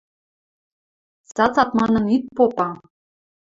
Цацат 1.35 1.69
манын 1.79 2.05
ит 2.15 2.23
попы. 2.37 2.69